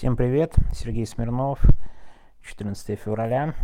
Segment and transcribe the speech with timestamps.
[0.00, 1.60] Всем привет, Сергей Смирнов,
[2.40, 3.54] 14 февраля.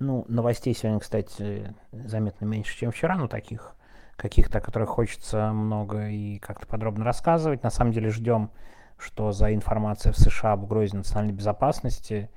[0.00, 3.76] Ну, новостей сегодня, кстати, заметно меньше, чем вчера, но таких
[4.16, 7.62] каких-то, о которых хочется много и как-то подробно рассказывать.
[7.62, 8.50] На самом деле ждем,
[8.98, 12.28] что за информация в США об угрозе национальной безопасности.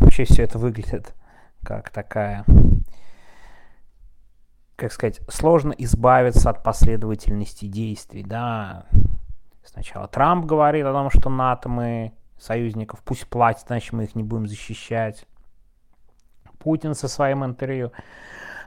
[0.00, 1.14] Вообще все это выглядит
[1.62, 2.44] как такая,
[4.74, 8.86] как сказать, сложно избавиться от последовательности действий, да,
[9.64, 14.22] Сначала Трамп говорит о том, что НАТО мы союзников пусть платят, значит мы их не
[14.22, 15.26] будем защищать.
[16.58, 17.92] Путин со своим интервью.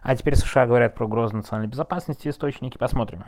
[0.02, 2.78] А теперь США говорят про угрозу национальной безопасности источники.
[2.78, 3.24] Посмотрим.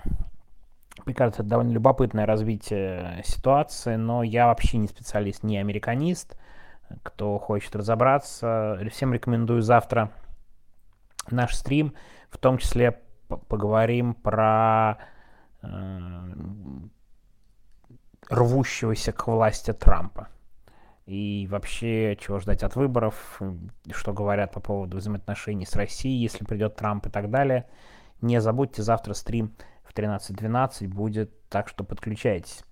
[1.05, 6.37] Мне кажется, это довольно любопытное развитие ситуации, но я вообще не специалист, не американист.
[7.03, 10.11] Кто хочет разобраться, всем рекомендую завтра
[11.29, 11.93] наш стрим,
[12.29, 14.97] в том числе поговорим про
[15.61, 15.67] э,
[18.29, 20.27] рвущегося к власти Трампа.
[21.05, 23.39] И вообще, чего ждать от выборов,
[23.91, 27.67] что говорят по поводу взаимоотношений с Россией, если придет Трамп и так далее.
[28.21, 29.53] Не забудьте, завтра стрим
[29.83, 32.63] в 13.12 будет, так что подключайтесь.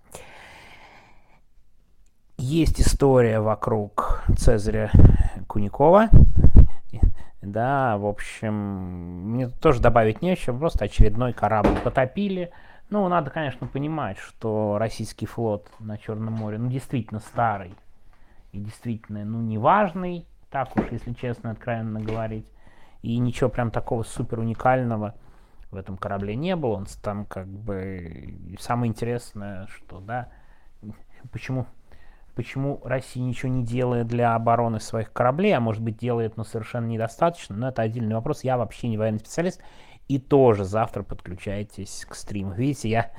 [2.37, 4.89] Есть история вокруг Цезаря
[5.47, 6.09] Куникова.
[7.43, 8.53] Да, в общем,
[9.33, 12.51] мне тоже добавить нечего, просто очередной корабль потопили–
[12.89, 17.73] ну, надо, конечно, понимать, что российский флот на Черном море, ну, действительно старый
[18.51, 22.45] и действительно, ну, неважный, так уж, если честно, откровенно говорить.
[23.01, 25.15] И ничего прям такого супер уникального
[25.71, 26.75] в этом корабле не было.
[26.75, 28.39] Он там как бы...
[28.59, 30.29] Самое интересное, что, да,
[31.31, 31.65] почему,
[32.35, 36.85] почему Россия ничего не делает для обороны своих кораблей, а может быть делает, но совершенно
[36.85, 38.43] недостаточно, но это отдельный вопрос.
[38.43, 39.61] Я вообще не военный специалист.
[40.07, 42.51] И тоже завтра подключайтесь к стриму.
[42.51, 43.11] Видите, я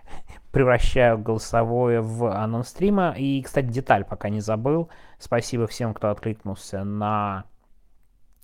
[0.52, 3.14] превращаю голосовое в анонс стрима.
[3.16, 4.90] И, кстати, деталь пока не забыл.
[5.18, 7.44] Спасибо всем, кто откликнулся на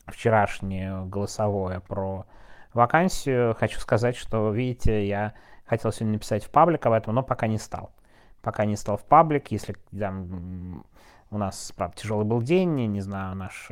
[0.06, 2.24] вчерашнее голосовое про
[2.72, 3.54] вакансию.
[3.54, 5.34] Хочу сказать, что, видите, я
[5.66, 7.92] хотел сегодня написать в паблик об этом, но пока не стал.
[8.40, 9.50] Пока не стал в паблик.
[9.50, 10.86] Если там,
[11.30, 13.70] у нас, правда, тяжелый был день, не знаю, наш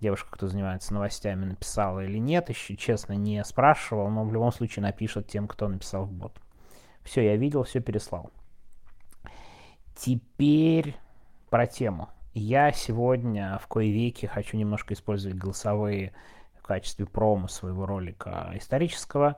[0.00, 4.82] девушка, кто занимается новостями, написала или нет, еще честно не спрашивал, но в любом случае
[4.82, 6.40] напишет тем, кто написал в бот.
[7.02, 8.30] Все, я видел, все переслал.
[9.96, 10.96] Теперь
[11.50, 12.10] про тему.
[12.34, 16.12] Я сегодня в кое веке хочу немножко использовать голосовые
[16.58, 19.36] в качестве промо своего ролика исторического.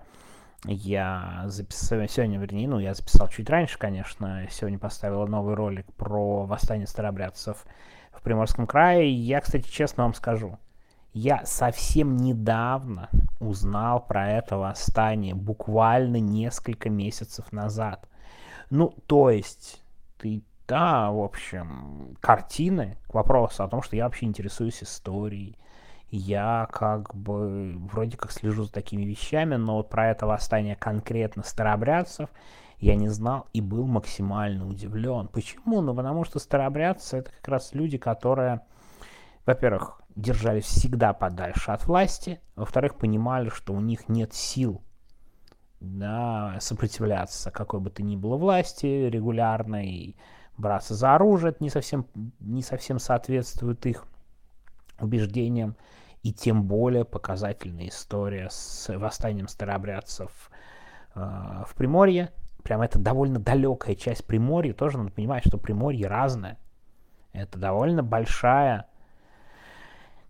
[0.64, 6.44] Я записал, сегодня, вернее, ну, я записал чуть раньше, конечно, сегодня поставил новый ролик про
[6.44, 7.64] восстание старобрядцев
[8.12, 9.12] в Приморском крае.
[9.12, 10.58] Я, кстати, честно вам скажу,
[11.12, 13.08] я совсем недавно
[13.40, 18.08] узнал про это восстание, буквально несколько месяцев назад.
[18.70, 19.82] Ну, то есть,
[20.18, 25.56] ты, да, в общем, картины к вопросу о том, что я вообще интересуюсь историей.
[26.10, 31.42] Я как бы вроде как слежу за такими вещами, но вот про это восстание конкретно
[31.42, 32.30] старобрядцев
[32.80, 35.28] я не знал и был максимально удивлен.
[35.28, 35.80] Почему?
[35.80, 38.62] Ну, потому что старообрядцы это как раз люди, которые,
[39.46, 44.82] во-первых, держались всегда подальше от власти, во-вторых, понимали, что у них нет сил
[45.80, 50.14] да, сопротивляться какой бы то ни было власти регулярно и
[50.56, 52.06] браться за оружие, это не совсем,
[52.38, 54.04] не совсем соответствует их
[55.00, 55.76] убеждениям.
[56.22, 60.50] И тем более показательная история с восстанием старообрядцев
[61.14, 61.20] э,
[61.66, 62.30] в Приморье,
[62.60, 66.58] прям это довольно далекая часть Приморья, тоже надо понимать, что Приморье разное.
[67.32, 68.86] Это довольно большая,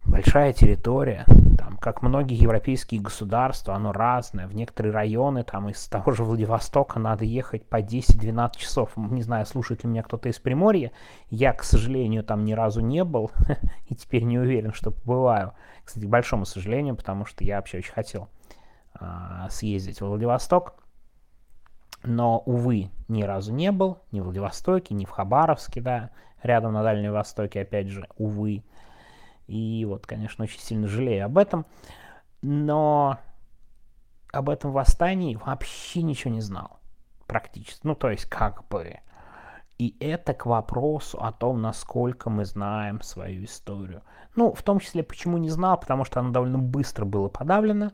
[0.05, 1.25] большая территория.
[1.59, 4.47] Там, как многие европейские государства, оно разное.
[4.47, 8.97] В некоторые районы, там из того же Владивостока надо ехать по 10-12 часов.
[8.97, 10.93] Не знаю, слушает ли меня кто-то из Приморья.
[11.31, 13.31] Я, к сожалению, там ни разу не был.
[13.89, 15.53] и теперь не уверен, что побываю.
[15.85, 18.29] Кстати, к большому сожалению, потому что я вообще очень хотел
[18.95, 20.75] а, съездить в Владивосток
[22.03, 26.11] но, увы, ни разу не был, ни в Владивостоке, ни в Хабаровске, да,
[26.43, 28.65] рядом на Дальнем Востоке, опять же, увы.
[29.47, 31.67] И вот, конечно, очень сильно жалею об этом,
[32.41, 33.19] но
[34.33, 36.79] об этом восстании вообще ничего не знал,
[37.27, 38.99] практически, ну, то есть, как бы.
[39.79, 44.03] И это к вопросу о том, насколько мы знаем свою историю.
[44.37, 47.93] Ну, в том числе, почему не знал, потому что оно довольно быстро было подавлено,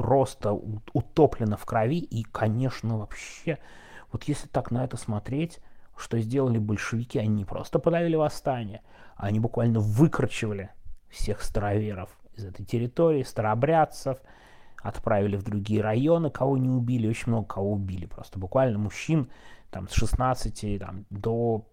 [0.00, 0.54] просто
[0.94, 1.98] утоплено в крови.
[1.98, 3.58] И, конечно, вообще,
[4.10, 5.60] вот если так на это смотреть,
[5.94, 8.80] что сделали большевики, они не просто подавили восстание,
[9.14, 10.70] а они буквально выкручивали
[11.10, 14.16] всех староверов из этой территории, старообрядцев,
[14.82, 19.30] отправили в другие районы, кого не убили, очень много кого убили, просто буквально мужчин
[19.70, 21.68] там с 16 там, до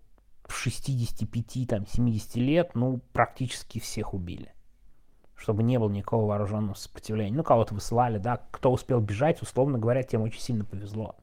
[0.50, 4.52] 65, там, 70 лет, ну, практически всех убили.
[5.38, 7.38] Чтобы не было никакого вооруженного сопротивления.
[7.38, 11.16] Ну, кого-то высылали, да, кто успел бежать, условно говоря, тем очень сильно повезло.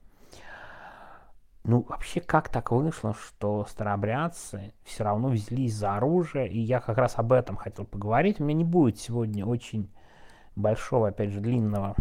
[1.65, 6.99] Ну, вообще, как так вышло, что старообрядцы все равно взялись за оружие, и я как
[6.99, 8.39] раз об этом хотел поговорить.
[8.39, 9.91] У меня не будет сегодня очень
[10.57, 11.97] большого, опять же, длинного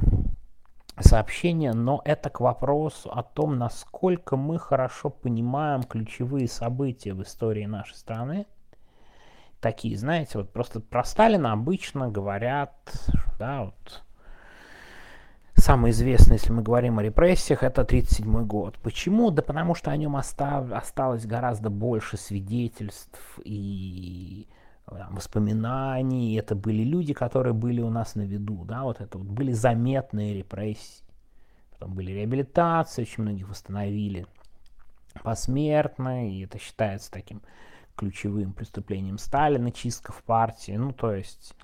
[1.00, 7.66] сообщения, но это к вопросу о том, насколько мы хорошо понимаем ключевые события в истории
[7.66, 8.46] нашей страны.
[9.64, 12.74] Такие, знаете, вот просто про Сталина обычно говорят,
[13.40, 14.04] да, вот
[15.56, 18.78] Самый известный, если мы говорим о репрессиях, это 1937 год.
[18.80, 19.32] Почему?
[19.32, 24.50] Да потому что о нем остав, осталось гораздо больше свидетельств и
[24.86, 26.36] там, воспоминаний.
[26.36, 28.66] Это были люди, которые были у нас на виду.
[28.66, 28.84] Да?
[28.84, 31.06] Вот это вот были заметные репрессии.
[31.72, 34.28] Потом были реабилитации, очень многих восстановили
[35.24, 37.42] посмертно, и это считается таким
[37.96, 40.74] ключевым преступлением Сталина, чистка в партии.
[40.74, 41.56] Ну, то есть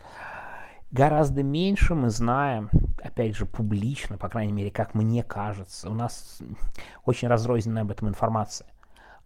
[0.92, 2.72] Гораздо меньше мы знаем,
[3.04, 5.88] опять же, публично, по крайней мере, как мне кажется.
[5.88, 6.42] У нас
[7.06, 8.68] очень разрозненная об этом информация.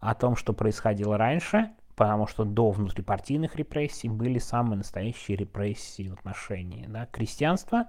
[0.02, 6.14] О том, что происходило раньше, потому что до внутрипартийных репрессий были самые настоящие репрессии в
[6.14, 7.88] отношении да, крестьянства.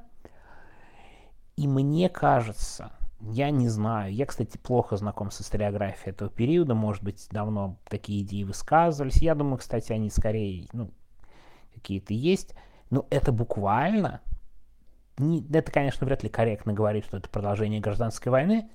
[1.57, 7.03] И мне кажется, я не знаю, я, кстати, плохо знаком с историографией этого периода, может
[7.03, 9.23] быть, давно такие идеи высказывались.
[9.23, 10.91] Я думаю, кстати, они скорее, ну,
[11.75, 12.55] какие-то есть
[12.95, 14.21] ну, это буквально,
[15.19, 18.71] не, это, конечно, вряд ли корректно говорить, что это продолжение гражданской войны,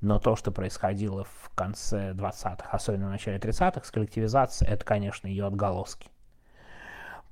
[0.00, 5.26] но то, что происходило в конце 20-х, особенно в начале 30-х, с коллективизацией, это, конечно,
[5.26, 6.10] ее отголоски.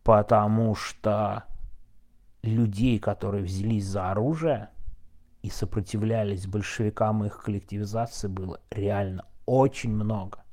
[0.02, 1.44] Потому что
[2.42, 4.70] людей, которые взялись за оружие
[5.42, 10.44] и сопротивлялись большевикам и их коллективизации, было реально очень много.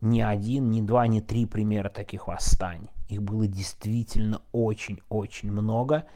[0.00, 2.90] Ни один, ни два, ни три примера таких восстаний.
[3.08, 6.06] Их было действительно очень-очень много.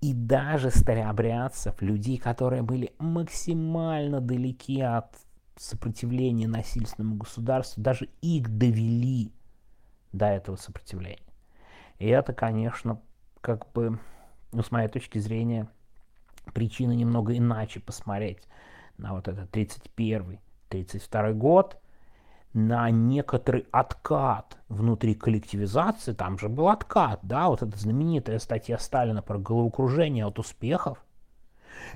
[0.00, 5.14] И даже старообрядцев, людей, которые были максимально далеки от
[5.56, 9.32] сопротивления насильственному государству, даже их довели
[10.12, 11.18] до этого сопротивления.
[11.98, 13.00] И это, конечно,
[13.40, 13.98] как бы,
[14.52, 15.68] ну, с моей точки зрения,
[16.52, 18.42] причина немного иначе посмотреть
[18.96, 21.78] на вот этот 31-32 год–
[22.54, 29.22] на некоторый откат внутри коллективизации, там же был откат, да, вот эта знаменитая статья Сталина
[29.22, 30.98] про головокружение от успехов,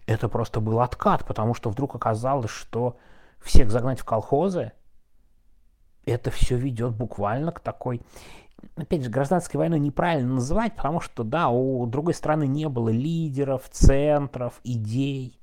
[0.06, 2.98] это просто был откат, потому что вдруг оказалось, что
[3.40, 4.72] всех загнать в колхозы,
[6.04, 8.00] это все ведет буквально к такой...
[8.76, 13.68] Опять же, гражданской войной неправильно называть, потому что, да, у другой страны не было лидеров,
[13.70, 15.38] центров, идей.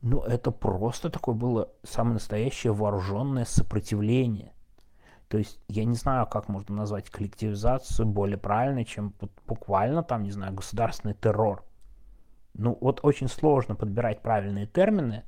[0.00, 4.52] Но это просто такое было самое настоящее вооруженное сопротивление.
[5.28, 9.14] То есть я не знаю, как можно назвать коллективизацию более правильно, чем
[9.46, 11.64] буквально там, не знаю, государственный террор.
[12.52, 15.24] Ну вот очень сложно подбирать правильные термины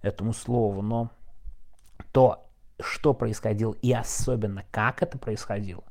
[0.00, 1.10] этому слову, но
[2.12, 2.48] то,
[2.80, 5.84] что происходило и особенно как это происходило,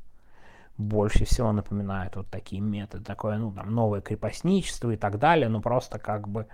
[0.79, 5.61] больше всего напоминает вот такие методы, такое, ну, там, новое крепостничество и так далее, ну,
[5.61, 6.47] просто как бы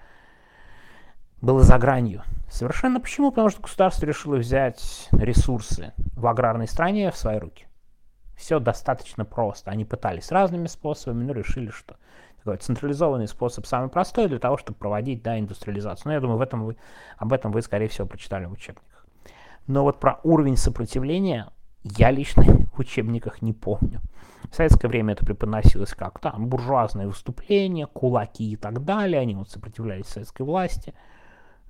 [1.41, 2.23] было за гранью.
[2.49, 3.29] Совершенно почему?
[3.29, 7.67] Потому что государство решило взять ресурсы в аграрной стране в свои руки.
[8.35, 9.69] Все достаточно просто.
[9.69, 11.95] Они пытались разными способами, но решили, что
[12.37, 16.07] такой централизованный способ самый простой для того, чтобы проводить да, индустриализацию.
[16.07, 16.77] Но я думаю, в этом вы,
[17.17, 19.05] об этом вы, скорее всего, прочитали в учебниках.
[19.67, 21.47] Но вот про уровень сопротивления
[21.83, 24.01] я лично учебниках не помню.
[24.51, 29.19] В советское время это преподносилось как там буржуазное выступление, кулаки и так далее.
[29.19, 30.93] Они вот сопротивлялись советской власти–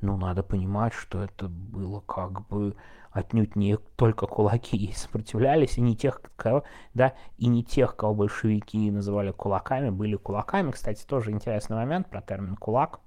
[0.02, 2.76] ну, надо понимать, что это было как бы
[3.12, 8.92] отнюдь не только кулаки сопротивлялись, и не тех, кого, да, и не тех, кого большевики
[8.92, 10.72] называли кулаками, были кулаками.
[10.72, 13.00] Кстати, тоже интересный момент про термин «кулак».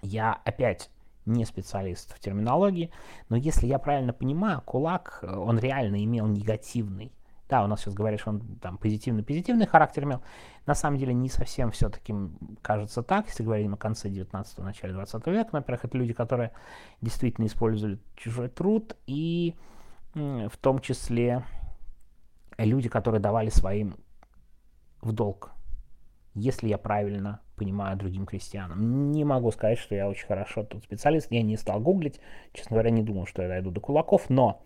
[0.00, 0.90] Я опять
[1.28, 2.90] не специалист в терминологии,
[3.28, 7.12] но если я правильно понимаю, кулак, он реально имел негативный
[7.48, 10.22] да, у нас сейчас говоришь, он там позитивный-позитивный характер имел.
[10.66, 12.14] На самом деле не совсем все-таки
[12.60, 15.48] кажется так, если говорим о конце 19-го, начале 20 века.
[15.52, 16.52] Во-первых, это люди, которые
[17.00, 19.54] действительно использовали чужой труд, и
[20.14, 21.44] в том числе
[22.58, 23.96] люди, которые давали своим
[25.00, 25.52] в долг,
[26.34, 29.12] если я правильно понимаю другим крестьянам.
[29.12, 32.20] Не могу сказать, что я очень хорошо тут специалист, я не стал гуглить,
[32.52, 34.62] честно говоря, не думал, что я дойду до кулаков, но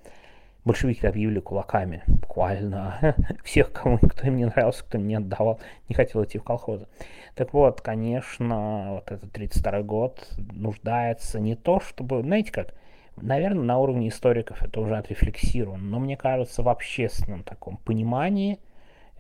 [0.65, 5.95] большевики объявили кулаками, буквально всех, кому кто им не нравился, кто им не отдавал, не
[5.95, 6.87] хотел идти в колхозы.
[7.35, 12.75] Так вот, конечно, вот этот 32 год нуждается не то, чтобы, знаете как,
[13.17, 18.59] Наверное, на уровне историков это уже отрефлексировано, но мне кажется, в общественном таком понимании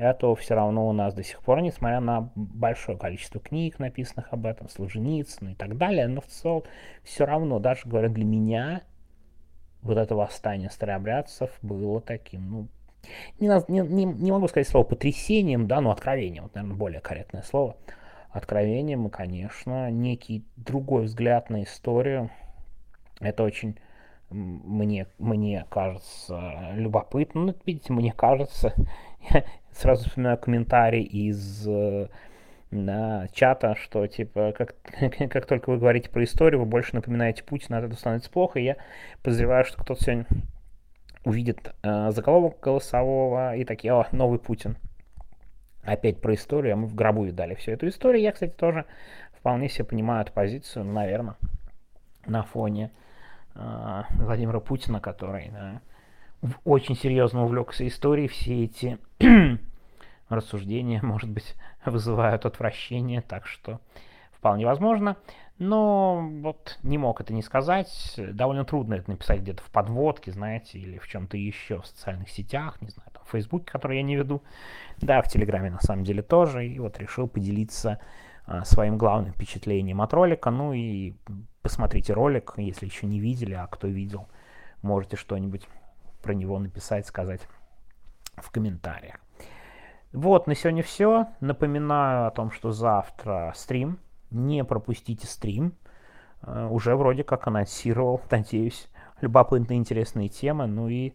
[0.02, 4.46] этого все равно у нас до сих пор, несмотря на большое количество книг, написанных об
[4.46, 6.64] этом, Солженицын и так далее, но в целом
[7.02, 8.82] все равно, даже говоря для меня,
[9.82, 12.68] вот это восстание старообрядцев было таким, ну,
[13.40, 17.42] не, не, не, не могу сказать слово потрясением, да, но откровением, вот, наверное, более корректное
[17.42, 17.76] слово.
[18.30, 22.30] Откровением, и, конечно, некий другой взгляд на историю.
[23.20, 23.76] Это очень
[24.32, 27.42] мне, мне кажется любопытно.
[27.42, 28.74] Ну, видите, мне кажется,
[29.74, 31.66] сразу вспоминаю комментарий из
[32.72, 34.74] на чата, что типа как,
[35.30, 38.58] как только вы говорите про историю, вы больше напоминаете Путина, от этого становится плохо.
[38.58, 38.76] И я
[39.22, 40.26] подозреваю, что кто-то сегодня
[41.24, 44.76] увидит э, заголовок голосового и такие, о, новый Путин.
[45.84, 48.22] Опять про историю, а мы в гробу видали всю эту историю.
[48.22, 48.86] Я, кстати, тоже
[49.36, 51.36] вполне себе понимаю эту позицию, наверное,
[52.24, 52.90] на фоне
[53.54, 55.80] э, Владимира Путина, который да,
[56.64, 58.98] очень серьезно увлекся историей, все эти
[60.28, 63.80] рассуждения, может быть, вызывают отвращение, так что
[64.32, 65.16] вполне возможно.
[65.58, 68.14] Но вот не мог это не сказать.
[68.16, 72.80] Довольно трудно это написать где-то в подводке, знаете, или в чем-то еще в социальных сетях,
[72.80, 74.42] не знаю, там в Фейсбуке, который я не веду.
[74.98, 76.66] Да, в Телеграме на самом деле тоже.
[76.66, 78.00] И вот решил поделиться
[78.44, 80.50] а, своим главным впечатлением от ролика.
[80.50, 81.14] Ну и
[81.62, 84.26] посмотрите ролик, если еще не видели, а кто видел,
[84.82, 85.68] можете что-нибудь
[86.22, 87.42] про него написать, сказать
[88.36, 89.16] в комментариях.
[90.12, 91.28] Вот, на сегодня все.
[91.40, 93.98] Напоминаю о том, что завтра стрим.
[94.30, 95.74] Не пропустите стрим.
[96.42, 98.88] Uh, уже вроде как анонсировал, надеюсь,
[99.20, 100.66] любопытные, интересные темы.
[100.66, 101.12] Ну и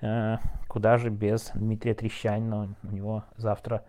[0.00, 2.74] uh, куда же без Дмитрия Трещанина.
[2.82, 3.84] У него завтра,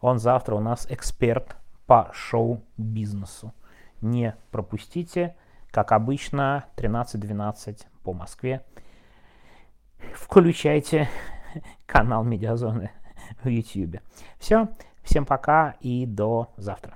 [0.00, 1.56] он завтра у нас эксперт
[1.86, 3.54] по шоу-бизнесу.
[4.02, 5.34] Не пропустите.
[5.70, 8.62] Как обычно, 13.12 по Москве.
[10.14, 11.08] Включайте
[11.86, 12.90] канал Медиазоны
[13.42, 14.00] в YouTube.
[14.38, 14.68] Все,
[15.02, 16.94] всем пока и до завтра.